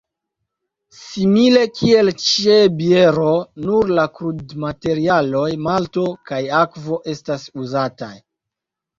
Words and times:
Simile 0.99 1.65
kiel 1.79 2.07
ĉe 2.21 2.55
biero 2.79 3.27
nur 3.65 3.91
la 3.99 4.05
krudmaterialoj 4.15 5.43
malto 5.67 6.07
kaj 6.31 6.39
akvo 6.61 6.97
estas 7.15 7.45
uzataj. 7.65 8.11